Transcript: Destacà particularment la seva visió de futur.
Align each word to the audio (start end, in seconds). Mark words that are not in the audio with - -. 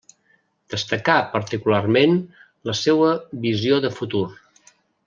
Destacà 0.73 1.17
particularment 1.35 2.17
la 2.71 2.77
seva 2.83 3.13
visió 3.47 3.81
de 3.89 3.97
futur. 4.01 4.27